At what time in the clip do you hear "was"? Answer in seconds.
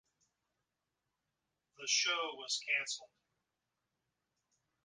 2.39-2.59